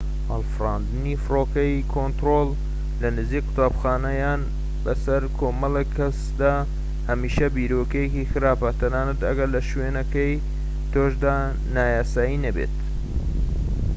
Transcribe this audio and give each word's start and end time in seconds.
هەڵفراندنی 0.31 1.13
فڕۆکەی 1.23 1.73
کۆنترۆل 1.93 2.49
لە 3.01 3.09
نزیك 3.17 3.45
فرۆکەخانە 3.53 4.11
یان 4.23 4.41
بەسەر 4.83 5.21
کۆمەڵێك 5.39 5.89
کەسدا 5.97 6.53
هەمیشە 7.09 7.47
بیرۆکەیەکی 7.55 8.29
خراپە 8.31 8.69
تەنانەت 8.79 9.19
ئەگەر 9.27 9.49
لە 9.55 9.61
شوێنەکەی 9.69 10.33
تۆشدا 10.91 11.35
نایاسایی 11.75 12.41
نەبێت 12.45 12.73